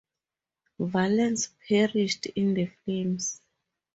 Valens 0.79 1.49
perished 1.67 2.25
in 2.25 2.55
the 2.55 2.65
flames. 2.65 3.39